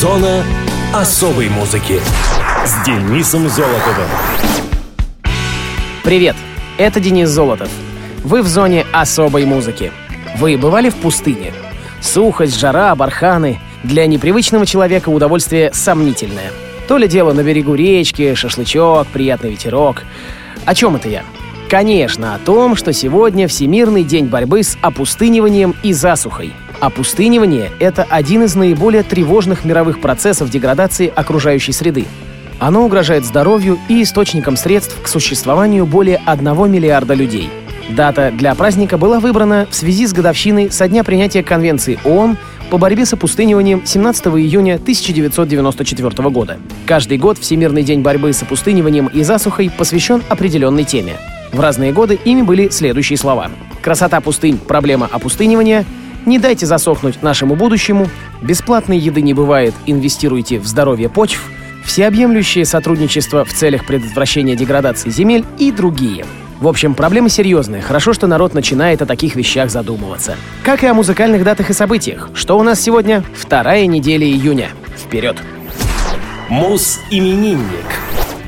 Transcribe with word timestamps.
Зона 0.00 0.42
особой 0.94 1.50
музыки 1.50 2.00
с 2.64 2.86
Денисом 2.86 3.50
Золотовым. 3.50 4.08
Привет, 6.02 6.36
это 6.78 7.00
Денис 7.00 7.28
Золотов. 7.28 7.68
Вы 8.24 8.40
в 8.40 8.46
зоне 8.46 8.86
особой 8.94 9.44
музыки. 9.44 9.92
Вы 10.38 10.56
бывали 10.56 10.88
в 10.88 10.94
пустыне? 10.94 11.52
Сухость, 12.00 12.58
жара, 12.58 12.94
барханы. 12.94 13.60
Для 13.84 14.06
непривычного 14.06 14.64
человека 14.64 15.10
удовольствие 15.10 15.70
сомнительное. 15.74 16.50
То 16.88 16.96
ли 16.96 17.06
дело 17.06 17.34
на 17.34 17.42
берегу 17.42 17.74
речки, 17.74 18.32
шашлычок, 18.32 19.06
приятный 19.08 19.50
ветерок. 19.50 20.04
О 20.64 20.74
чем 20.74 20.96
это 20.96 21.10
я? 21.10 21.24
Конечно, 21.68 22.34
о 22.34 22.38
том, 22.38 22.74
что 22.74 22.94
сегодня 22.94 23.48
Всемирный 23.48 24.04
день 24.04 24.28
борьбы 24.28 24.62
с 24.62 24.78
опустыниванием 24.80 25.74
и 25.82 25.92
засухой. 25.92 26.54
Опустынивание— 26.80 27.70
это 27.78 28.04
один 28.08 28.44
из 28.44 28.54
наиболее 28.54 29.02
тревожных 29.02 29.66
мировых 29.66 30.00
процессов 30.00 30.48
деградации 30.48 31.12
окружающей 31.14 31.72
среды. 31.72 32.06
Оно 32.58 32.86
угрожает 32.86 33.26
здоровью 33.26 33.78
и 33.88 34.02
источникам 34.02 34.56
средств 34.56 34.96
к 35.02 35.06
существованию 35.06 35.84
более 35.84 36.20
1 36.24 36.70
миллиарда 36.70 37.12
людей. 37.12 37.50
Дата 37.90 38.32
для 38.34 38.54
праздника 38.54 38.96
была 38.96 39.20
выбрана 39.20 39.66
в 39.70 39.74
связи 39.74 40.06
с 40.06 40.14
годовщиной 40.14 40.70
со 40.70 40.88
дня 40.88 41.04
принятия 41.04 41.42
Конвенции 41.42 41.98
ООН 42.04 42.38
по 42.70 42.78
борьбе 42.78 43.04
с 43.04 43.12
опустыниванием 43.12 43.82
17 43.84 44.26
июня 44.28 44.76
1994 44.76 46.30
года. 46.30 46.58
Каждый 46.86 47.18
год 47.18 47.36
Всемирный 47.36 47.82
день 47.82 48.00
борьбы 48.00 48.32
с 48.32 48.42
опустыниванием 48.42 49.08
и 49.08 49.22
засухой 49.22 49.70
посвящен 49.70 50.22
определенной 50.30 50.84
теме. 50.84 51.16
В 51.52 51.60
разные 51.60 51.92
годы 51.92 52.18
ими 52.24 52.42
были 52.42 52.68
следующие 52.70 53.18
слова. 53.18 53.50
«Красота 53.82 54.20
пустынь– 54.20 54.58
проблема 54.68 55.08
опустынивания», 55.10 55.84
«Не 56.26 56.38
дайте 56.38 56.66
засохнуть 56.66 57.22
нашему 57.22 57.56
будущему», 57.56 58.08
«Бесплатной 58.42 58.98
еды 58.98 59.20
не 59.20 59.34
бывает, 59.34 59.74
инвестируйте 59.86 60.58
в 60.58 60.66
здоровье 60.66 61.08
почв», 61.08 61.42
«Всеобъемлющее 61.84 62.64
сотрудничество 62.64 63.44
в 63.44 63.52
целях 63.52 63.86
предотвращения 63.86 64.56
деградации 64.56 65.10
земель» 65.10 65.44
и 65.58 65.72
другие. 65.72 66.24
В 66.60 66.68
общем, 66.68 66.94
проблема 66.94 67.30
серьезная. 67.30 67.80
Хорошо, 67.80 68.12
что 68.12 68.26
народ 68.26 68.52
начинает 68.52 69.00
о 69.00 69.06
таких 69.06 69.34
вещах 69.34 69.70
задумываться. 69.70 70.36
Как 70.62 70.84
и 70.84 70.86
о 70.86 70.92
музыкальных 70.92 71.42
датах 71.42 71.70
и 71.70 71.72
событиях. 71.72 72.28
Что 72.34 72.58
у 72.58 72.62
нас 72.62 72.78
сегодня? 72.78 73.24
Вторая 73.34 73.86
неделя 73.86 74.26
июня. 74.26 74.68
Вперед! 74.94 75.38
Мус-именинник. 76.50 77.86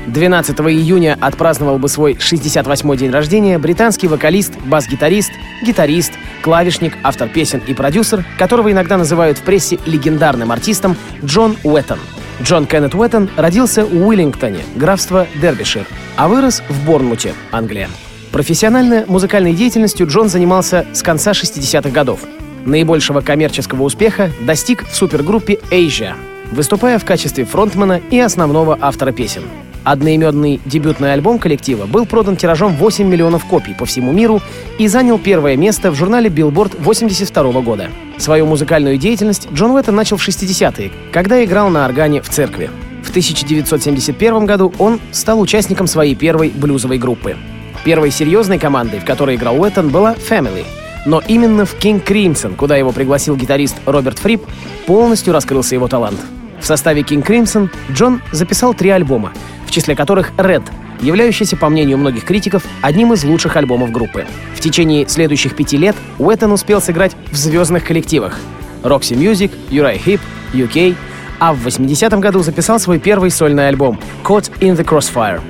12 0.07 0.59
июня 0.59 1.17
отпраздновал 1.19 1.79
бы 1.79 1.87
свой 1.87 2.13
68-й 2.13 2.97
день 2.97 3.11
рождения 3.11 3.57
британский 3.57 4.07
вокалист, 4.07 4.53
бас-гитарист, 4.65 5.31
гитарист, 5.65 6.13
клавишник, 6.41 6.93
автор 7.03 7.29
песен 7.29 7.61
и 7.65 7.73
продюсер, 7.73 8.25
которого 8.37 8.71
иногда 8.71 8.97
называют 8.97 9.37
в 9.37 9.41
прессе 9.41 9.79
легендарным 9.85 10.51
артистом 10.51 10.97
Джон 11.23 11.57
Уэттон. 11.63 11.99
Джон 12.41 12.65
Кеннет 12.65 12.95
Уэттон 12.95 13.29
родился 13.37 13.85
в 13.85 14.07
Уиллингтоне, 14.07 14.59
графство 14.75 15.27
Дербишир, 15.41 15.85
а 16.17 16.27
вырос 16.27 16.63
в 16.67 16.85
Борнмуте, 16.85 17.33
Англия. 17.51 17.89
Профессиональной 18.31 19.05
музыкальной 19.05 19.53
деятельностью 19.53 20.07
Джон 20.07 20.27
занимался 20.27 20.85
с 20.93 21.03
конца 21.03 21.31
60-х 21.31 21.91
годов. 21.91 22.21
Наибольшего 22.65 23.21
коммерческого 23.21 23.83
успеха 23.83 24.31
достиг 24.41 24.87
в 24.87 24.95
супергруппе 24.95 25.59
Asia, 25.69 26.13
выступая 26.51 26.97
в 26.97 27.05
качестве 27.05 27.45
фронтмена 27.45 28.01
и 28.09 28.19
основного 28.19 28.77
автора 28.81 29.11
песен. 29.11 29.43
Одноименный 29.83 30.61
дебютный 30.65 31.13
альбом 31.13 31.39
коллектива 31.39 31.85
был 31.85 32.05
продан 32.05 32.37
тиражом 32.37 32.75
8 32.75 33.07
миллионов 33.07 33.45
копий 33.45 33.73
по 33.73 33.85
всему 33.85 34.11
миру 34.11 34.41
и 34.77 34.87
занял 34.87 35.19
первое 35.19 35.57
место 35.57 35.91
в 35.91 35.95
журнале 35.95 36.29
Billboard 36.29 36.81
82 36.81 37.61
года. 37.61 37.89
Свою 38.17 38.45
музыкальную 38.45 38.97
деятельность 38.97 39.49
Джон 39.51 39.71
Уэттон 39.71 39.95
начал 39.95 40.17
в 40.17 40.27
60-е, 40.27 40.91
когда 41.11 41.43
играл 41.43 41.69
на 41.69 41.85
органе 41.85 42.21
в 42.21 42.29
церкви. 42.29 42.69
В 43.03 43.09
1971 43.09 44.45
году 44.45 44.73
он 44.79 44.99
стал 45.11 45.41
участником 45.41 45.87
своей 45.87 46.15
первой 46.15 46.49
блюзовой 46.49 46.97
группы. 46.97 47.35
Первой 47.83 48.11
серьезной 48.11 48.59
командой, 48.59 49.01
в 49.01 49.05
которой 49.05 49.35
играл 49.35 49.59
Уэттон, 49.59 49.89
была 49.89 50.13
Family. 50.13 50.63
Но 51.05 51.21
именно 51.27 51.65
в 51.65 51.75
King 51.77 52.01
Crimson, 52.01 52.55
куда 52.55 52.77
его 52.77 52.93
пригласил 52.93 53.35
гитарист 53.35 53.75
Роберт 53.85 54.19
Фрип, 54.19 54.43
полностью 54.85 55.33
раскрылся 55.33 55.75
его 55.75 55.89
талант. 55.89 56.19
В 56.63 56.65
составе 56.65 57.01
King 57.01 57.25
Crimson 57.25 57.69
Джон 57.91 58.21
записал 58.31 58.73
три 58.73 58.89
альбома, 58.89 59.33
в 59.67 59.71
числе 59.71 59.97
которых 59.97 60.31
Red, 60.37 60.63
являющийся, 61.01 61.57
по 61.57 61.67
мнению 61.67 61.97
многих 61.97 62.23
критиков, 62.23 62.63
одним 62.81 63.11
из 63.11 63.25
лучших 63.25 63.57
альбомов 63.57 63.91
группы. 63.91 64.25
В 64.55 64.61
течение 64.61 65.05
следующих 65.09 65.57
пяти 65.57 65.75
лет 65.75 65.97
Уэттон 66.19 66.53
успел 66.53 66.81
сыграть 66.81 67.17
в 67.31 67.35
звездных 67.35 67.85
коллективах 67.85 68.39
Roxy 68.81 69.17
Music, 69.17 69.51
Uriah 69.71 70.01
Heep, 70.01 70.21
UK, 70.53 70.95
а 71.37 71.53
в 71.53 71.67
80-м 71.67 72.21
году 72.21 72.39
записал 72.39 72.79
свой 72.79 72.97
первый 72.97 73.29
сольный 73.29 73.67
альбом 73.67 73.99
«Caught 74.23 74.59
in 74.61 74.77
the 74.77 74.85
Crossfire». 74.85 75.41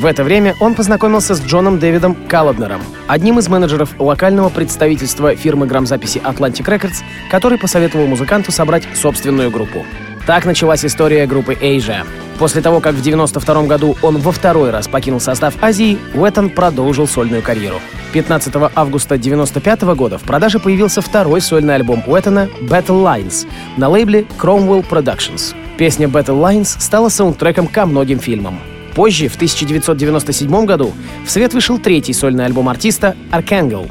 В 0.00 0.04
это 0.04 0.24
время 0.24 0.56
он 0.58 0.74
познакомился 0.74 1.36
с 1.36 1.42
Джоном 1.42 1.78
Дэвидом 1.78 2.16
Калладнером, 2.26 2.80
одним 3.06 3.38
из 3.38 3.48
менеджеров 3.48 3.90
локального 4.00 4.48
представительства 4.48 5.36
фирмы 5.36 5.68
грамзаписи 5.68 6.18
Atlantic 6.18 6.64
Records, 6.64 7.04
который 7.30 7.56
посоветовал 7.56 8.08
музыканту 8.08 8.50
собрать 8.50 8.82
собственную 8.94 9.52
группу. 9.52 9.84
Так 10.26 10.44
началась 10.44 10.84
история 10.84 11.26
группы 11.26 11.54
Asia. 11.54 12.06
После 12.38 12.62
того, 12.62 12.80
как 12.80 12.94
в 12.94 13.02
92 13.02 13.62
году 13.64 13.96
он 14.02 14.18
во 14.18 14.32
второй 14.32 14.70
раз 14.70 14.88
покинул 14.88 15.20
состав 15.20 15.54
Азии, 15.62 15.98
Уэттон 16.14 16.50
продолжил 16.50 17.06
сольную 17.06 17.42
карьеру. 17.42 17.80
15 18.12 18.54
августа 18.74 19.18
95 19.18 19.82
года 19.94 20.18
в 20.18 20.22
продаже 20.22 20.58
появился 20.58 21.02
второй 21.02 21.40
сольный 21.40 21.74
альбом 21.74 22.02
Уэттона 22.06 22.48
«Battle 22.62 23.04
Lines» 23.04 23.46
на 23.76 23.88
лейбле 23.88 24.24
Cromwell 24.38 24.86
Productions. 24.88 25.54
Песня 25.76 26.06
«Battle 26.06 26.40
Lines» 26.40 26.80
стала 26.80 27.08
саундтреком 27.08 27.66
ко 27.66 27.86
многим 27.86 28.18
фильмам. 28.18 28.58
Позже, 28.94 29.28
в 29.28 29.36
1997 29.36 30.64
году, 30.64 30.92
в 31.24 31.30
свет 31.30 31.54
вышел 31.54 31.78
третий 31.78 32.12
сольный 32.12 32.46
альбом 32.46 32.68
артиста 32.68 33.16
«Archangel», 33.30 33.90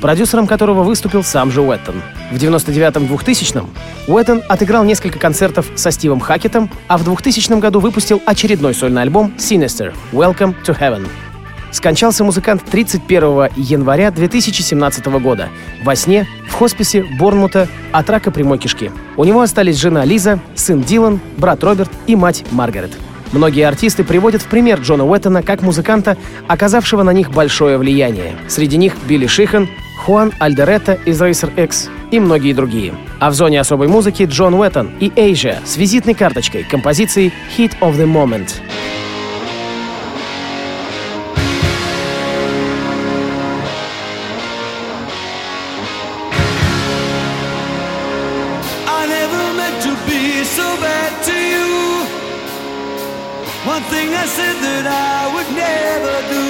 продюсером 0.00 0.46
которого 0.46 0.82
выступил 0.82 1.22
сам 1.22 1.50
же 1.50 1.62
Уэттон. 1.62 2.02
В 2.30 2.36
99-2000 2.36 3.66
Уэттон 4.06 4.42
отыграл 4.48 4.84
несколько 4.84 5.18
концертов 5.18 5.66
со 5.76 5.90
Стивом 5.90 6.20
Хакетом, 6.20 6.70
а 6.86 6.98
в 6.98 7.04
2000 7.04 7.58
году 7.58 7.80
выпустил 7.80 8.22
очередной 8.26 8.74
сольный 8.74 9.02
альбом 9.02 9.32
«Sinister– 9.38 9.92
Welcome 10.12 10.54
to 10.64 10.78
Heaven». 10.78 11.06
Скончался 11.70 12.24
музыкант 12.24 12.62
31 12.70 13.50
января 13.56 14.10
2017 14.10 15.06
года 15.20 15.48
во 15.84 15.94
сне 15.96 16.26
в 16.48 16.54
хосписе 16.54 17.04
Борнмута 17.18 17.68
от 17.92 18.08
рака 18.08 18.30
прямой 18.30 18.58
кишки. 18.58 18.90
У 19.16 19.24
него 19.24 19.42
остались 19.42 19.76
жена 19.76 20.04
Лиза, 20.04 20.40
сын 20.54 20.82
Дилан, 20.82 21.20
брат 21.36 21.62
Роберт 21.62 21.90
и 22.06 22.16
мать 22.16 22.44
Маргарет. 22.50 22.92
Многие 23.32 23.66
артисты 23.66 24.04
приводят 24.04 24.40
в 24.40 24.46
пример 24.46 24.80
Джона 24.80 25.04
Уэттона 25.04 25.42
как 25.42 25.60
музыканта, 25.60 26.16
оказавшего 26.46 27.02
на 27.02 27.12
них 27.12 27.30
большое 27.30 27.76
влияние. 27.76 28.36
Среди 28.48 28.78
них 28.78 28.94
Билли 29.06 29.26
Шихан, 29.26 29.68
Хуан 29.98 30.32
Альдеретто 30.38 30.94
из 31.04 31.20
Racer 31.20 31.52
X 31.62 31.90
и 32.10 32.18
многие 32.20 32.54
другие. 32.54 32.94
А 33.20 33.30
в 33.30 33.34
зоне 33.34 33.60
особой 33.60 33.88
музыки 33.88 34.22
Джон 34.22 34.54
Уэттон 34.54 34.90
и 35.00 35.08
Asia 35.10 35.58
с 35.66 35.76
визитной 35.76 36.14
карточкой 36.14 36.64
композиции 36.64 37.32
«Hit 37.56 37.78
of 37.80 37.96
the 37.98 38.06
Moment». 38.06 38.62
Said 54.28 54.60
that 54.60 54.86
I 54.86 55.24
would 55.34 55.50
never 55.56 56.16
do. 56.28 56.46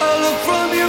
A 0.00 0.10
look 0.22 0.38
from 0.48 0.68
you 0.72 0.88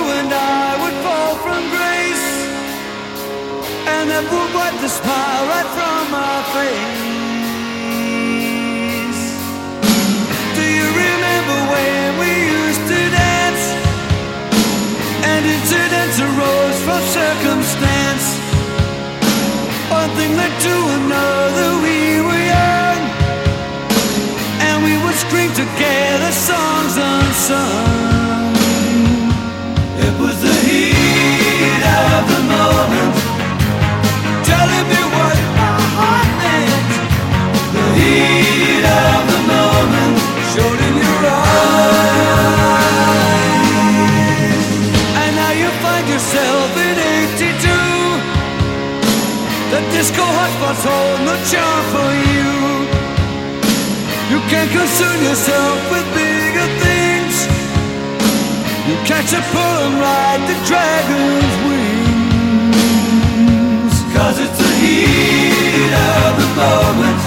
That 4.08 4.24
would 4.24 4.52
wipe 4.56 4.80
the 4.80 4.88
smile 4.88 5.44
right 5.52 5.70
from 5.78 6.02
my 6.16 6.40
face. 6.56 7.04
Do 10.58 10.64
you 10.64 10.88
remember 11.04 11.58
when 11.76 12.16
we 12.16 12.32
used 12.56 12.84
to 12.88 13.00
dance? 13.14 13.64
And 15.28 15.44
incidents 15.44 16.18
arose 16.24 16.78
from 16.88 17.04
circumstance. 17.20 18.26
One 19.92 20.10
thing 20.16 20.32
led 20.40 20.56
to 20.56 20.76
another, 20.98 21.70
we 21.84 22.24
were 22.24 22.44
young. 22.56 23.02
And 24.66 24.88
we 24.88 24.96
would 25.04 25.18
scream 25.20 25.52
together 25.52 26.32
songs 26.32 26.96
unsung. 26.96 27.97
Charm 51.46 51.84
for 51.94 52.10
you. 52.34 52.52
You 54.32 54.40
can 54.52 54.68
concern 54.70 55.18
yourself 55.24 55.78
with 55.92 56.06
bigger 56.14 56.68
things. 56.84 57.36
You 58.88 58.96
catch 59.06 59.34
a 59.34 59.42
pull 59.54 59.78
and 59.88 59.96
ride 60.00 60.42
the 60.50 60.58
dragon's 60.70 61.56
wings. 61.68 62.76
Cause 64.16 64.38
it's 64.40 64.58
the 64.58 64.72
heat 64.82 65.94
of 65.94 66.32
the 66.42 66.50
moment. 66.62 67.22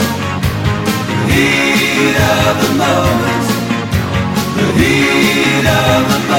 The 1.11 1.35
heat 1.35 2.17
of 2.17 2.55
the 2.65 2.73
moment. 2.85 3.47
The 4.57 4.67
heat 4.81 5.67
of 5.67 6.03
the 6.13 6.19
moment. 6.19 6.30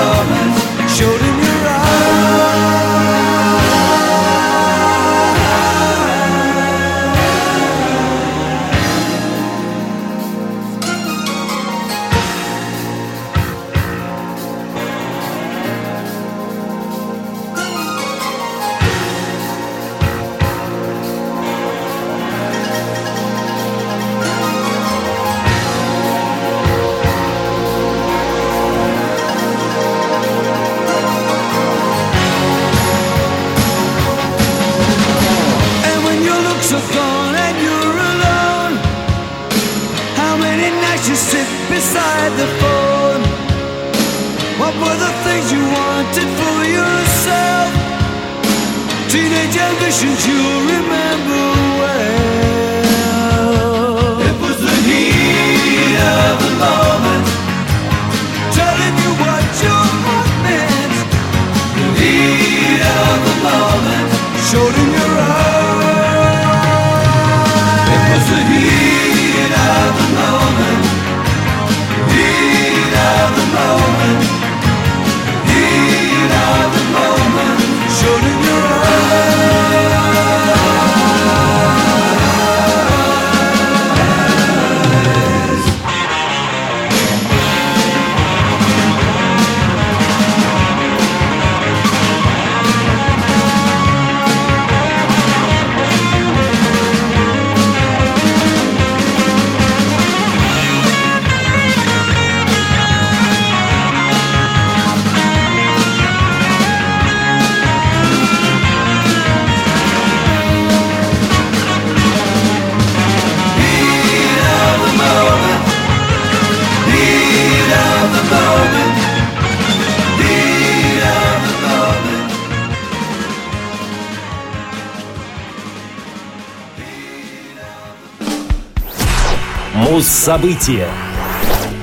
Муз-события. 130.01 130.87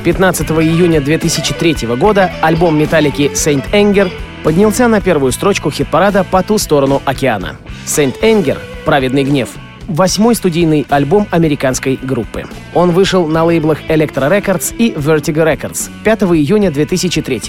15 0.02 0.50
июня 0.50 1.00
2003 1.00 1.86
года 1.96 2.32
альбом 2.42 2.76
металлики 2.76 3.30
Saint 3.32 3.62
Anger 3.70 4.10
поднялся 4.42 4.88
на 4.88 5.00
первую 5.00 5.30
строчку 5.30 5.70
хит-парада 5.70 6.24
«По 6.24 6.42
ту 6.42 6.58
сторону 6.58 7.00
океана». 7.04 7.58
Saint 7.86 8.20
Anger 8.20 8.58
«Праведный 8.84 9.22
гнев»— 9.22 9.50
восьмой 9.88 10.34
студийный 10.34 10.86
альбом 10.88 11.26
американской 11.30 11.98
группы. 12.00 12.44
Он 12.74 12.92
вышел 12.92 13.26
на 13.26 13.44
лейблах 13.44 13.82
Electro 13.88 14.30
Records 14.30 14.74
и 14.76 14.92
Vertigo 14.92 15.44
Records 15.44 15.90
5 16.04 16.22
июня 16.22 16.70
2003 16.70 17.42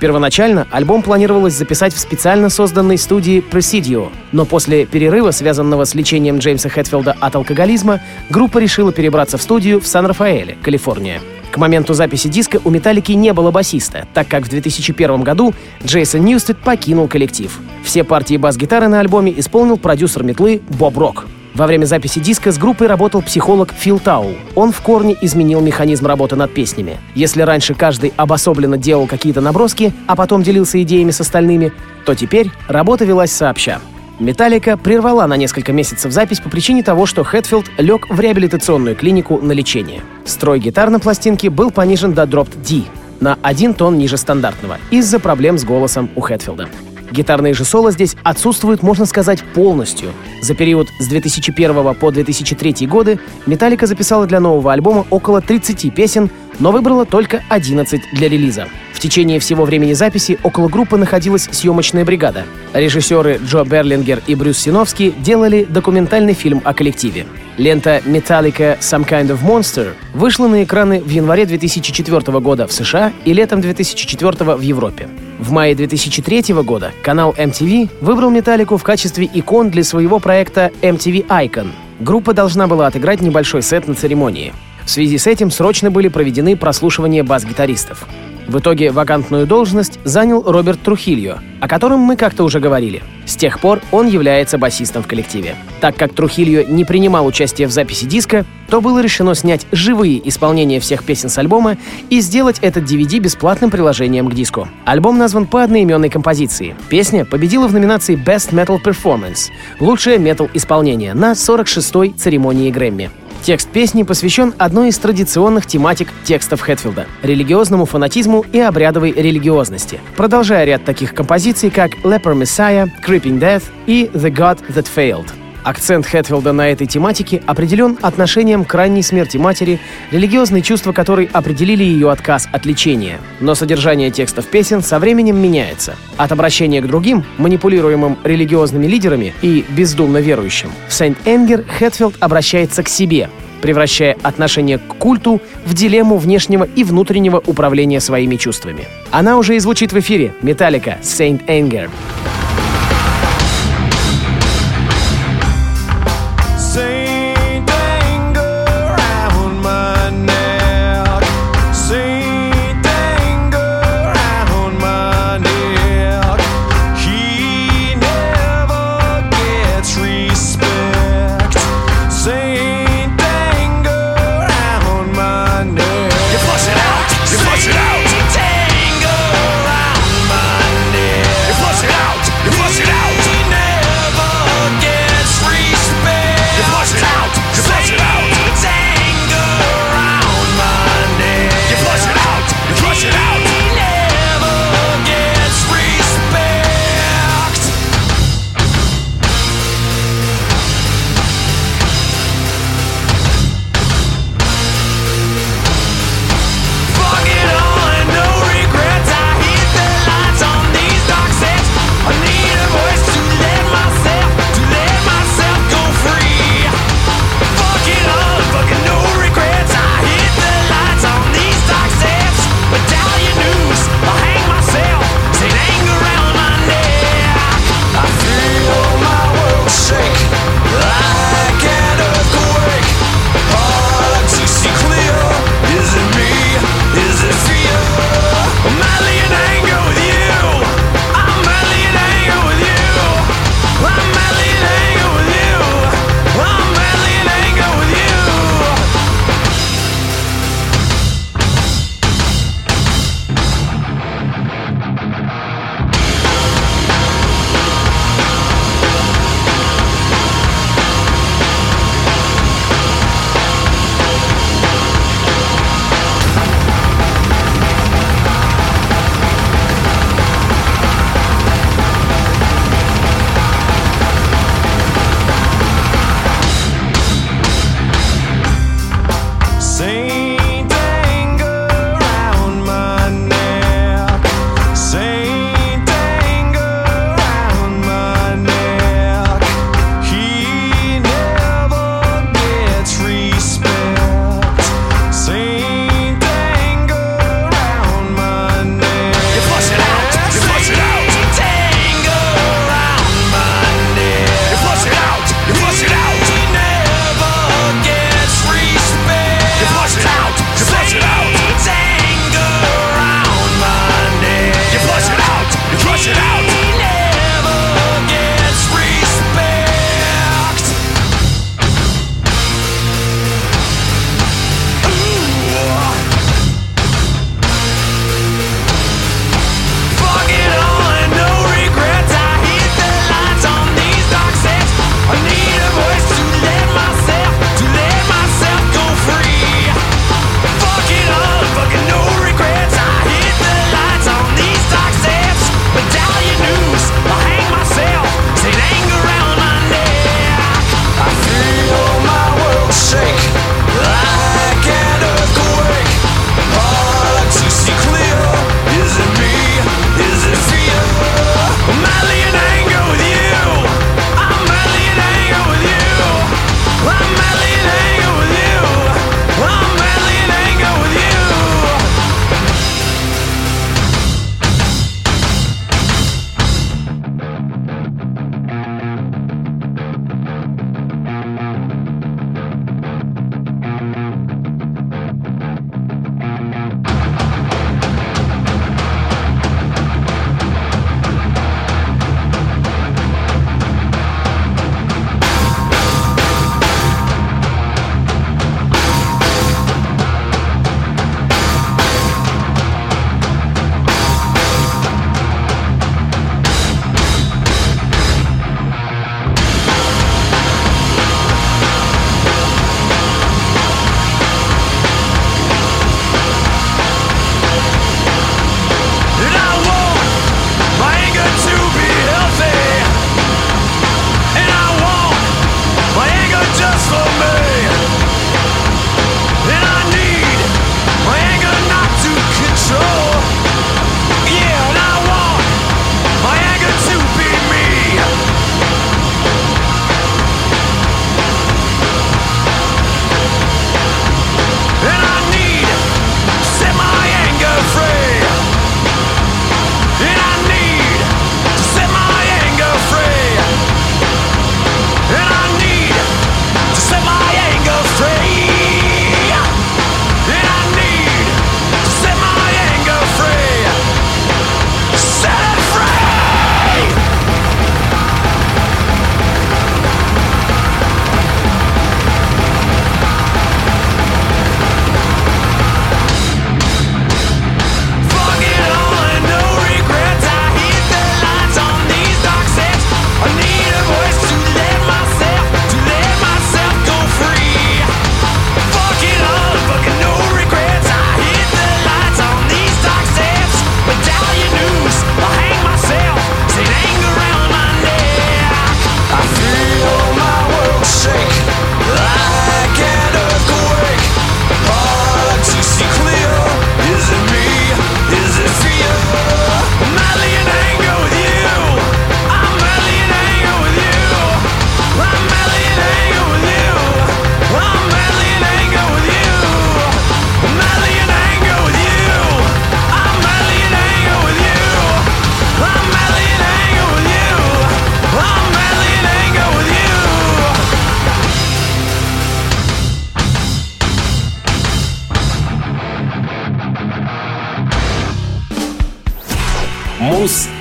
Первоначально 0.00 0.66
альбом 0.70 1.02
планировалось 1.02 1.54
записать 1.54 1.94
в 1.94 1.98
специально 1.98 2.50
созданной 2.50 2.98
студии 2.98 3.42
Presidio, 3.42 4.10
но 4.32 4.44
после 4.44 4.84
перерыва, 4.86 5.30
связанного 5.30 5.84
с 5.84 5.94
лечением 5.94 6.38
Джеймса 6.38 6.68
Хэтфилда 6.68 7.16
от 7.18 7.34
алкоголизма, 7.34 8.00
группа 8.28 8.58
решила 8.58 8.92
перебраться 8.92 9.38
в 9.38 9.42
студию 9.42 9.80
в 9.80 9.86
Сан-Рафаэле, 9.86 10.58
Калифорния. 10.62 11.20
К 11.50 11.58
моменту 11.58 11.94
записи 11.94 12.28
диска 12.28 12.60
у 12.64 12.70
«Металлики» 12.70 13.12
не 13.12 13.32
было 13.32 13.50
басиста, 13.50 14.06
так 14.12 14.28
как 14.28 14.44
в 14.44 14.50
2001 14.50 15.22
году 15.22 15.54
Джейсон 15.82 16.22
Ньюстед 16.22 16.58
покинул 16.58 17.08
коллектив. 17.08 17.58
Все 17.82 18.04
партии 18.04 18.36
бас-гитары 18.36 18.88
на 18.88 19.00
альбоме 19.00 19.32
исполнил 19.38 19.78
продюсер 19.78 20.22
метлы 20.22 20.60
Боб 20.68 20.98
Рок. 20.98 21.26
Во 21.56 21.66
время 21.66 21.86
записи 21.86 22.20
диска 22.20 22.52
с 22.52 22.58
группой 22.58 22.86
работал 22.86 23.22
психолог 23.22 23.72
Фил 23.72 23.98
Тау. 23.98 24.34
Он 24.54 24.72
в 24.72 24.82
корне 24.82 25.16
изменил 25.22 25.62
механизм 25.62 26.04
работы 26.04 26.36
над 26.36 26.52
песнями. 26.52 26.98
Если 27.14 27.40
раньше 27.40 27.72
каждый 27.72 28.12
обособленно 28.14 28.76
делал 28.76 29.06
какие-то 29.06 29.40
наброски, 29.40 29.94
а 30.06 30.16
потом 30.16 30.42
делился 30.42 30.82
идеями 30.82 31.12
с 31.12 31.20
остальными, 31.22 31.72
то 32.04 32.14
теперь 32.14 32.50
работа 32.68 33.06
велась 33.06 33.32
сообща. 33.32 33.80
Металлика 34.18 34.76
прервала 34.76 35.26
на 35.26 35.38
несколько 35.38 35.72
месяцев 35.72 36.12
запись 36.12 36.40
по 36.40 36.50
причине 36.50 36.82
того, 36.82 37.06
что 37.06 37.24
Хэтфилд 37.24 37.70
лег 37.78 38.10
в 38.10 38.20
реабилитационную 38.20 38.94
клинику 38.94 39.38
на 39.38 39.52
лечение. 39.52 40.02
Строй 40.26 40.58
гитар 40.58 40.90
на 40.90 41.00
пластинке 41.00 41.48
был 41.48 41.70
понижен 41.70 42.12
до 42.12 42.26
дропт 42.26 42.52
D 42.68 42.82
на 43.20 43.38
один 43.40 43.72
тон 43.72 43.96
ниже 43.96 44.18
стандартного 44.18 44.76
из-за 44.90 45.18
проблем 45.20 45.56
с 45.56 45.64
голосом 45.64 46.10
у 46.16 46.20
Хэтфилда. 46.20 46.68
Гитарные 47.16 47.54
же 47.54 47.64
соло 47.64 47.92
здесь 47.92 48.14
отсутствуют, 48.24 48.82
можно 48.82 49.06
сказать, 49.06 49.42
полностью. 49.54 50.10
За 50.42 50.54
период 50.54 50.88
с 51.00 51.06
2001 51.08 51.94
по 51.94 52.10
2003 52.10 52.86
годы 52.86 53.18
Металлика 53.46 53.86
записала 53.86 54.26
для 54.26 54.38
нового 54.38 54.70
альбома 54.70 55.06
около 55.08 55.40
30 55.40 55.94
песен, 55.94 56.30
но 56.58 56.72
выбрала 56.72 57.06
только 57.06 57.42
11 57.48 58.02
для 58.12 58.28
релиза. 58.28 58.66
В 58.92 59.00
течение 59.00 59.40
всего 59.40 59.64
времени 59.64 59.94
записи 59.94 60.38
около 60.42 60.68
группы 60.68 60.98
находилась 60.98 61.48
съемочная 61.50 62.04
бригада. 62.04 62.44
Режиссеры 62.74 63.40
Джо 63.42 63.64
Берлингер 63.64 64.22
и 64.26 64.34
Брюс 64.34 64.58
Синовский 64.58 65.12
делали 65.12 65.64
документальный 65.64 66.34
фильм 66.34 66.60
о 66.64 66.74
коллективе. 66.74 67.24
Лента 67.56 68.02
Metallica 68.04 68.78
Some 68.80 69.08
Kind 69.08 69.28
of 69.28 69.42
Monster 69.42 69.94
вышла 70.12 70.48
на 70.48 70.64
экраны 70.64 71.00
в 71.00 71.08
январе 71.08 71.46
2004 71.46 72.40
года 72.40 72.66
в 72.66 72.72
США 72.72 73.12
и 73.24 73.32
летом 73.32 73.62
2004 73.62 74.54
в 74.54 74.60
Европе. 74.60 75.08
В 75.38 75.52
мае 75.52 75.74
2003 75.74 76.54
года 76.62 76.92
канал 77.02 77.34
MTV 77.36 77.90
выбрал 78.00 78.30
Металлику 78.30 78.78
в 78.78 78.82
качестве 78.82 79.28
икон 79.32 79.70
для 79.70 79.84
своего 79.84 80.18
проекта 80.18 80.72
MTV 80.80 81.26
Icon. 81.26 81.68
Группа 82.00 82.32
должна 82.32 82.66
была 82.66 82.86
отыграть 82.86 83.20
небольшой 83.20 83.60
сет 83.60 83.86
на 83.86 83.94
церемонии. 83.94 84.54
В 84.86 84.90
связи 84.90 85.18
с 85.18 85.26
этим 85.26 85.50
срочно 85.50 85.90
были 85.90 86.08
проведены 86.08 86.56
прослушивания 86.56 87.22
бас-гитаристов. 87.22 88.06
В 88.46 88.58
итоге 88.58 88.92
вакантную 88.92 89.46
должность 89.46 89.98
занял 90.04 90.42
Роберт 90.42 90.80
Трухильо, 90.80 91.42
о 91.60 91.68
котором 91.68 92.00
мы 92.00 92.16
как-то 92.16 92.44
уже 92.44 92.60
говорили. 92.60 93.02
С 93.26 93.34
тех 93.34 93.58
пор 93.58 93.80
он 93.90 94.06
является 94.06 94.56
басистом 94.56 95.02
в 95.02 95.08
коллективе. 95.08 95.56
Так 95.80 95.96
как 95.96 96.14
Трухильо 96.14 96.64
не 96.64 96.84
принимал 96.84 97.26
участие 97.26 97.66
в 97.66 97.72
записи 97.72 98.06
диска, 98.06 98.44
то 98.68 98.80
было 98.80 99.00
решено 99.00 99.34
снять 99.34 99.66
живые 99.72 100.26
исполнения 100.28 100.78
всех 100.78 101.02
песен 101.02 101.28
с 101.28 101.38
альбома 101.38 101.76
и 102.08 102.20
сделать 102.20 102.58
этот 102.60 102.84
DVD 102.84 103.18
бесплатным 103.18 103.70
приложением 103.70 104.28
к 104.28 104.34
диску. 104.34 104.68
Альбом 104.84 105.18
назван 105.18 105.46
по 105.46 105.64
одноименной 105.64 106.08
композиции. 106.08 106.76
Песня 106.88 107.24
победила 107.24 107.66
в 107.66 107.72
номинации 107.72 108.16
Best 108.16 108.52
Metal 108.52 108.78
Performance— 108.82 109.50
лучшее 109.80 110.18
метал-исполнение 110.18 111.14
на 111.14 111.32
46-й 111.32 112.12
церемонии 112.12 112.70
Грэмми. 112.70 113.10
Текст 113.46 113.68
песни 113.68 114.02
посвящен 114.02 114.54
одной 114.58 114.88
из 114.88 114.98
традиционных 114.98 115.66
тематик 115.66 116.08
текстов 116.24 116.62
Хэтфилда— 116.62 117.06
религиозному 117.22 117.84
фанатизму 117.84 118.44
и 118.52 118.58
обрядовой 118.58 119.12
религиозности, 119.12 120.00
продолжая 120.16 120.64
ряд 120.64 120.84
таких 120.84 121.14
композиций, 121.14 121.70
как 121.70 121.92
Leper 122.02 122.34
Messiah, 122.34 122.88
Creeping 123.06 123.38
Death 123.38 123.62
и 123.86 124.10
The 124.12 124.34
God 124.34 124.58
That 124.74 124.88
Failed. 124.92 125.45
Акцент 125.66 126.06
Хэтфилда 126.06 126.52
на 126.52 126.70
этой 126.70 126.86
тематике 126.86 127.42
определен 127.44 127.98
отношением 128.00 128.64
к 128.64 128.72
ранней 128.72 129.02
смерти 129.02 129.36
матери, 129.36 129.80
религиозные 130.12 130.62
чувства 130.62 130.92
которой 130.92 131.28
определили 131.32 131.82
ее 131.82 132.12
отказ 132.12 132.46
от 132.52 132.66
лечения. 132.66 133.18
Но 133.40 133.56
содержание 133.56 134.12
текстов 134.12 134.46
песен 134.46 134.80
со 134.80 135.00
временем 135.00 135.36
меняется. 135.42 135.96
От 136.18 136.30
обращения 136.30 136.80
к 136.80 136.86
другим, 136.86 137.24
манипулируемым 137.38 138.16
религиозными 138.22 138.86
лидерами 138.86 139.34
и 139.42 139.64
бездумно 139.68 140.18
верующим, 140.18 140.70
в 140.86 140.92
Сент-Энгер 140.92 141.64
Хэтфилд 141.64 142.14
обращается 142.20 142.84
к 142.84 142.88
себе, 142.88 143.28
превращая 143.60 144.16
отношение 144.22 144.78
к 144.78 144.94
культу 144.94 145.42
в 145.64 145.74
дилемму 145.74 146.16
внешнего 146.16 146.62
и 146.62 146.84
внутреннего 146.84 147.42
управления 147.44 147.98
своими 147.98 148.36
чувствами. 148.36 148.84
Она 149.10 149.36
уже 149.36 149.56
и 149.56 149.58
звучит 149.58 149.92
в 149.92 149.98
эфире. 149.98 150.32
Металлика 150.42 150.98
Saint 151.02 151.44
Anger. 151.48 151.90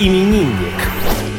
Мус-именинник. 0.06 0.92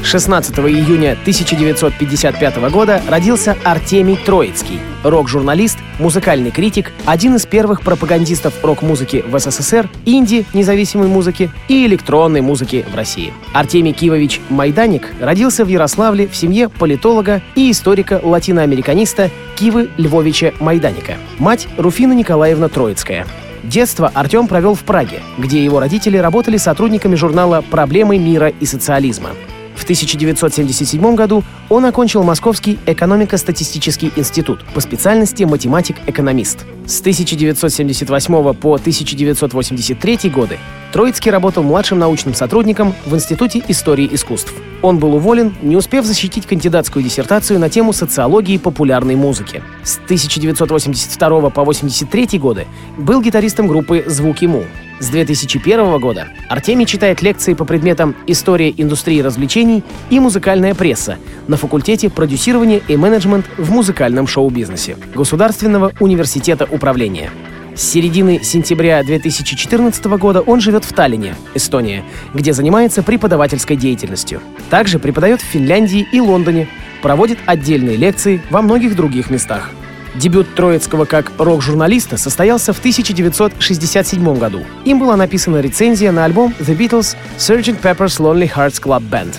16 0.02 0.58
июня 0.58 1.12
1955 1.12 2.56
года 2.70 3.00
родился 3.08 3.56
Артемий 3.64 4.16
Троицкий, 4.16 4.80
рок-журналист, 5.04 5.78
музыкальный 5.99 6.50
критик, 6.50 6.92
один 7.04 7.37
из 7.37 7.46
первых 7.46 7.82
пропагандистов 7.82 8.54
рок-музыки 8.62 9.24
в 9.26 9.38
СССР, 9.38 9.88
инди 10.05 10.44
независимой 10.52 11.07
музыки 11.09 11.50
и 11.68 11.87
электронной 11.87 12.40
музыки 12.40 12.85
в 12.90 12.94
России. 12.94 13.33
Артемий 13.52 13.92
Кивович 13.92 14.40
Майданик 14.48 15.12
родился 15.20 15.64
в 15.64 15.68
Ярославле 15.68 16.26
в 16.26 16.37
семье 16.37 16.68
политолога 16.68 17.42
и 17.55 17.70
историка-латиноамериканиста 17.70 19.31
Кивы 19.57 19.90
Львовича 19.96 20.52
Майданика. 20.61 21.14
Мать 21.38 21.68
Руфина 21.76 22.14
Николаевна 22.14 22.68
Троицкая. 22.68 23.26
Детство 23.66 24.12
Артем 24.14 24.46
провел 24.46 24.74
в 24.74 24.85
Праге, 24.85 25.20
где 25.38 25.64
его 25.64 25.81
родители 25.81 26.16
работали 26.16 26.57
сотрудниками 26.57 27.16
журнала 27.16 27.64
«Проблемы 27.68 28.16
мира 28.16 28.48
и 28.48 28.64
социализма». 28.64 29.31
В 29.76 29.84
1977 29.84 31.14
году 31.14 31.44
он 31.68 31.84
окончил 31.84 32.22
Московский 32.22 32.78
экономико-статистический 32.86 34.10
институт 34.16 34.64
по 34.74 34.80
специальности 34.80 35.44
математик-экономист. 35.44 36.64
С 36.86 37.00
1978 37.00 38.54
по 38.54 38.74
1983 38.74 40.30
годы 40.30 40.58
Троицкий 40.92 41.30
работал 41.30 41.62
младшим 41.62 41.98
научным 41.98 42.34
сотрудником 42.34 42.94
в 43.04 43.14
Институте 43.14 43.62
истории 43.68 44.08
искусств. 44.10 44.52
Он 44.82 44.98
был 44.98 45.14
уволен, 45.14 45.54
не 45.62 45.76
успев 45.76 46.04
защитить 46.04 46.46
кандидатскую 46.46 47.02
диссертацию 47.02 47.58
на 47.58 47.68
тему 47.68 47.92
социологии 47.92 48.56
популярной 48.56 49.14
музыки. 49.14 49.62
С 49.84 49.98
1982 50.04 51.28
по 51.50 51.62
1983 51.62 52.38
годы 52.38 52.66
был 52.96 53.20
гитаристом 53.20 53.66
группы 53.68 54.04
«Звуки 54.06 54.46
Му». 54.46 54.64
С 54.98 55.11
2001 55.11 55.98
года 55.98 56.28
Артемий 56.48 56.87
читает 56.87 57.20
лекции 57.20 57.52
по 57.52 57.66
предметам 57.66 58.16
«История 58.26 58.72
индустрии 58.74 59.20
развлечений» 59.20 59.85
и 60.09 60.18
«Музыкальная 60.18 60.74
пресса» 60.74 61.18
на 61.48 61.59
факультете 61.59 62.09
продюсирования 62.09 62.80
и 62.88 62.96
менеджмент 62.96 63.44
в 63.59 63.70
музыкальном 63.70 64.26
шоу-бизнесе 64.26 64.96
Государственного 65.14 65.92
университета 66.00 66.66
управления. 66.70 67.30
С 67.74 67.82
середины 67.82 68.40
сентября 68.42 69.02
2014 69.02 70.02
года 70.06 70.40
он 70.40 70.61
живет 70.61 70.87
в 70.87 70.94
Таллине, 70.94 71.37
Эстония, 71.54 72.02
где 72.32 72.54
занимается 72.54 73.02
преподавательской 73.02 73.76
деятельностью. 73.76 74.40
Также 74.70 74.98
преподает 74.98 75.42
в 75.42 75.44
Финляндии 75.44 76.09
и 76.11 76.22
Лондоне, 76.22 76.68
проводит 77.02 77.38
отдельные 77.44 77.96
лекции 77.96 78.40
во 78.48 78.62
многих 78.62 78.96
других 78.96 79.28
местах. 79.28 79.72
Дебют 80.18 80.55
Троицкого 80.55 81.05
как 81.05 81.33
рок-журналиста 81.38 82.16
состоялся 82.16 82.72
в 82.72 82.79
1967 82.79 84.38
году. 84.38 84.61
Им 84.85 84.98
была 84.98 85.14
написана 85.16 85.61
рецензия 85.61 86.11
на 86.11 86.24
альбом 86.24 86.55
The 86.59 86.76
Beatles 86.76 87.16
Sgt. 87.38 87.81
Pepper's 87.83 88.18
Lonely 88.18 88.50
Hearts 88.50 88.83
Club 88.83 89.02
Band, 89.11 89.35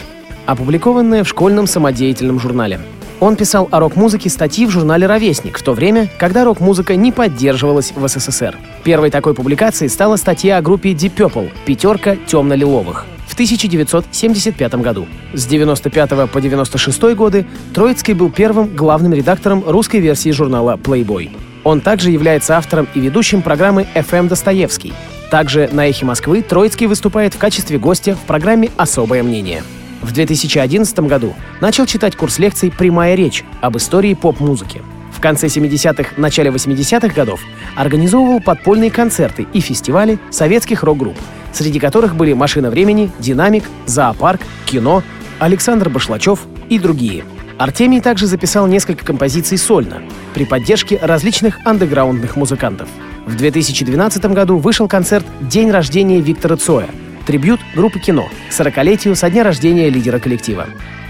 опубликованная 0.45 1.23
в 1.23 1.27
школьном 1.27 1.65
самодеятельном 1.65 2.39
журнале. 2.39 2.79
Он 3.19 3.35
писал 3.35 3.67
о 3.71 3.79
рок-музыке 3.79 4.29
статьи 4.29 4.67
в 4.67 4.69
журнале 4.69 5.07
«Ровесник» 5.07 5.57
в 5.57 5.63
то 5.63 5.73
время, 5.73 6.07
когда 6.19 6.43
рок-музыка 6.43 6.95
не 6.95 7.11
поддерживалась 7.11 7.91
в 7.95 8.07
СССР. 8.07 8.55
Первой 8.83 9.09
такой 9.09 9.33
публикацией 9.33 9.89
стала 9.89 10.17
статья 10.17 10.57
о 10.57 10.61
группе 10.61 10.91
Deep 10.91 11.15
Purple 11.15 11.51
«Пятерка 11.65 12.15
темно-лиловых» 12.27 13.07
1975 13.37 14.75
году. 14.75 15.05
С 15.33 15.45
95 15.45 16.29
по 16.31 16.41
96 16.41 17.01
годы 17.13 17.45
Троицкий 17.71 18.15
был 18.15 18.31
первым 18.31 18.75
главным 18.75 19.13
редактором 19.13 19.63
русской 19.63 19.99
версии 19.99 20.31
журнала 20.31 20.75
Playboy. 20.75 21.29
Он 21.63 21.79
также 21.81 22.09
является 22.09 22.57
автором 22.57 22.87
и 22.95 22.99
ведущим 22.99 23.43
программы 23.43 23.85
FM 23.93 24.27
Достоевский. 24.27 24.91
Также 25.29 25.69
на 25.71 25.87
«Эхе 25.87 26.03
Москвы» 26.03 26.41
Троицкий 26.41 26.87
выступает 26.87 27.35
в 27.35 27.37
качестве 27.37 27.77
гостя 27.77 28.15
в 28.15 28.21
программе 28.21 28.71
«Особое 28.75 29.21
мнение». 29.21 29.61
В 30.01 30.11
2011 30.13 30.99
году 31.01 31.35
начал 31.61 31.85
читать 31.85 32.15
курс 32.15 32.39
лекций 32.39 32.71
«Прямая 32.71 33.13
речь» 33.13 33.43
об 33.61 33.77
истории 33.77 34.15
поп-музыки. 34.15 34.81
В 35.17 35.19
конце 35.19 35.47
70-х, 35.47 36.11
начале 36.17 36.51
80-х 36.51 37.07
годов 37.07 37.41
организовывал 37.75 38.39
подпольные 38.39 38.91
концерты 38.91 39.47
и 39.51 39.61
фестивали 39.61 40.19
советских 40.29 40.83
рок-групп, 40.83 41.17
среди 41.51 41.79
которых 41.79 42.15
были 42.15 42.33
«Машина 42.33 42.69
времени», 42.69 43.11
«Динамик», 43.17 43.63
«Зоопарк», 43.87 44.41
«Кино», 44.67 45.01
Александр 45.39 45.89
Башлачев 45.89 46.41
и 46.69 46.77
другие. 46.77 47.25
Артемий 47.57 47.99
также 47.99 48.27
записал 48.27 48.67
несколько 48.67 49.03
композиций 49.03 49.57
сольно 49.57 50.03
при 50.35 50.45
поддержке 50.45 50.99
различных 51.01 51.65
андеграундных 51.65 52.35
музыкантов. 52.35 52.87
В 53.25 53.35
2012 53.35 54.23
году 54.25 54.59
вышел 54.59 54.87
концерт 54.87 55.25
«День 55.41 55.71
рождения 55.71 56.21
Виктора 56.21 56.57
Цоя», 56.57 56.89
трибют 57.25 57.59
группы 57.73 57.99
«Кино» 57.99 58.29
40-летию 58.51 59.15
со 59.15 59.31
дня 59.31 59.43
рождения 59.43 59.89
лидера 59.89 60.19
коллектива. 60.19 60.67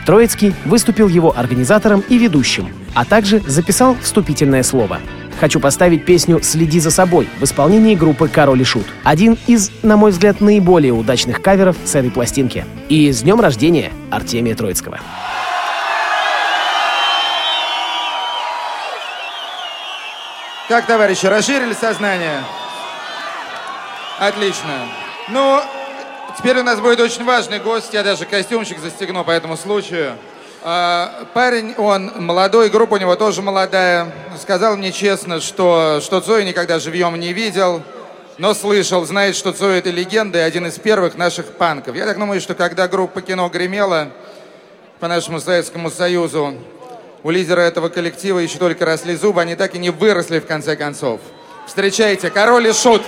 Троицкий 0.08 0.56
выступил 0.64 1.10
его 1.10 1.38
организатором 1.38 2.02
и 2.08 2.18
ведущим, 2.18 2.70
а 2.96 3.04
также 3.04 3.42
записал 3.42 3.98
вступительное 4.02 4.64
слово. 4.64 5.02
Хочу 5.38 5.60
поставить 5.60 6.06
песню 6.06 6.42
«Следи 6.42 6.80
за 6.80 6.92
собой» 6.92 7.28
в 7.42 7.44
исполнении 7.44 7.94
группы 7.94 8.30
«Король 8.30 8.62
и 8.62 8.64
Шут». 8.64 8.86
Один 9.04 9.38
из, 9.48 9.70
на 9.84 9.98
мой 9.98 10.12
взгляд, 10.12 10.40
наиболее 10.40 10.94
удачных 10.94 11.42
каверов 11.42 11.76
с 11.84 11.94
этой 11.94 12.10
пластинки. 12.10 12.64
И 12.88 13.12
с 13.12 13.22
днем 13.24 13.42
рождения 13.42 13.92
Артемия 14.10 14.56
Троицкого. 14.56 15.02
Как, 20.70 20.86
товарищи, 20.86 21.26
расширили 21.26 21.74
сознание? 21.74 22.46
Отлично. 24.20 24.72
Ну, 25.28 25.62
теперь 26.38 26.60
у 26.60 26.64
нас 26.64 26.80
будет 26.80 27.00
очень 27.00 27.24
важный 27.24 27.60
гость. 27.60 27.94
Я 27.94 28.04
даже 28.04 28.26
костюмчик 28.26 28.80
застегну 28.80 29.24
по 29.24 29.32
этому 29.32 29.58
случаю. 29.58 30.14
А, 30.64 31.28
парень, 31.34 31.74
он 31.78 32.12
молодой, 32.18 32.70
группа 32.70 32.96
у 32.96 32.98
него 32.98 33.16
тоже 33.16 33.42
молодая. 33.42 34.12
Сказал 34.40 34.78
мне 34.78 34.92
честно, 34.92 35.42
что, 35.42 36.00
что 36.02 36.22
Цоя 36.22 36.44
никогда 36.44 36.80
живьем 36.80 37.20
не 37.20 37.34
видел, 37.34 37.82
но 38.38 38.54
слышал, 38.54 39.06
знает, 39.06 39.36
что 39.36 39.52
Цой 39.52 39.80
это 39.80 39.90
легенда 39.90 40.40
и 40.40 40.42
один 40.42 40.68
из 40.68 40.78
первых 40.78 41.16
наших 41.16 41.48
панков. 41.54 41.96
Я 41.96 42.06
так 42.06 42.20
думаю, 42.20 42.40
что 42.40 42.54
когда 42.54 42.88
группа 42.88 43.22
кино 43.22 43.50
гремела 43.50 44.10
по 45.00 45.08
нашему 45.08 45.40
Советскому 45.40 45.90
Союзу, 45.90 46.56
у 47.24 47.30
лидера 47.30 47.62
этого 47.62 47.90
коллектива 47.90 48.40
еще 48.40 48.58
только 48.58 48.86
росли 48.86 49.16
зубы, 49.16 49.42
они 49.42 49.56
так 49.56 49.76
и 49.76 49.80
не 49.80 49.90
выросли 49.90 50.40
в 50.40 50.46
конце 50.46 50.76
концов. 50.76 51.20
Встречайте, 51.66 52.30
король 52.30 52.68
и 52.68 52.74
шут! 52.74 53.02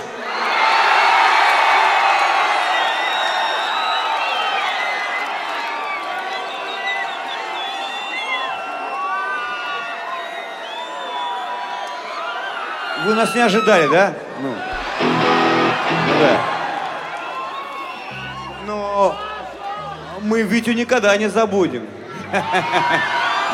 Нас 13.20 13.34
не 13.34 13.42
ожидали, 13.42 13.86
да? 13.88 14.14
Ну, 14.40 14.54
да. 16.20 16.40
Но 18.66 19.14
мы 20.22 20.42
Витю 20.42 20.72
никогда 20.72 21.14
не 21.16 21.28
забудем. 21.28 21.86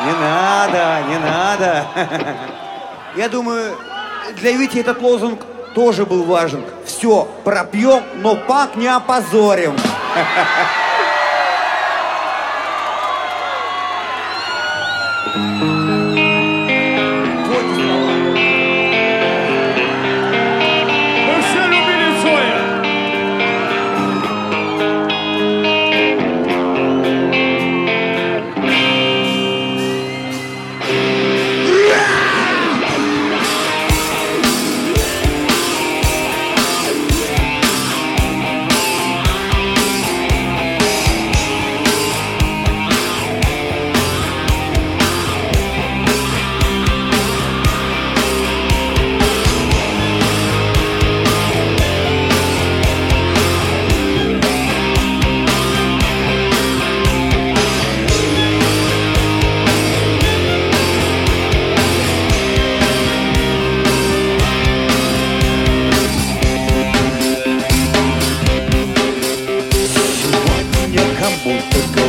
Не 0.05 0.13
надо, 0.13 0.99
не 1.09 1.17
надо. 1.17 1.87
Я 3.15 3.27
думаю, 3.29 3.75
для 4.35 4.51
Вити 4.51 4.77
этот 4.77 5.01
лозунг 5.01 5.41
тоже 5.73 6.05
был 6.05 6.23
важен. 6.23 6.63
Все, 6.85 7.27
пропьем, 7.43 8.03
но 8.17 8.35
пак 8.35 8.75
не 8.75 8.85
опозорим. 8.85 9.75
Мы 15.35 15.73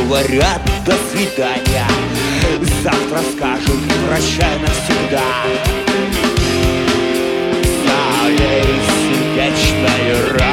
говорят 0.09 0.61
до 0.87 0.93
свидания 1.11 1.85
Завтра 2.83 3.19
скажут 3.35 3.79
прощай 4.07 4.57
навсегда 4.59 5.21
Залей 7.85 8.65
сердечной 9.05 10.31
раны 10.31 10.48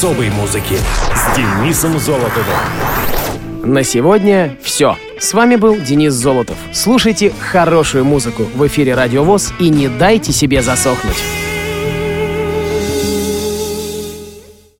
особой 0.00 0.30
музыки 0.30 0.78
с 1.14 1.36
Денисом 1.36 1.98
Золотовым. 1.98 2.56
На 3.62 3.84
сегодня 3.84 4.56
все. 4.62 4.96
С 5.18 5.34
вами 5.34 5.56
был 5.56 5.76
Денис 5.76 6.14
Золотов. 6.14 6.56
Слушайте 6.72 7.34
хорошую 7.38 8.06
музыку 8.06 8.44
в 8.54 8.66
эфире 8.66 8.94
Радиовоз 8.94 9.52
и 9.58 9.68
не 9.68 9.88
дайте 9.88 10.32
себе 10.32 10.62
засохнуть. 10.62 11.39